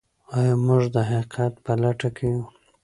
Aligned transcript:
آیا 0.37 0.53
موږ 0.65 0.83
د 0.95 0.97
حقیقت 1.09 1.53
په 1.65 1.73
لټه 1.81 2.09
کې 2.15 2.25
یو؟ 2.33 2.43